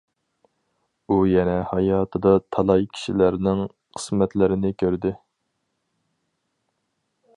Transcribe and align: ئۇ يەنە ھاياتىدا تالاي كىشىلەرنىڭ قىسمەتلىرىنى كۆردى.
ئۇ 1.07 1.17
يەنە 1.31 1.57
ھاياتىدا 1.73 2.31
تالاي 2.57 2.87
كىشىلەرنىڭ 2.95 3.61
قىسمەتلىرىنى 3.99 4.73
كۆردى. 4.85 5.13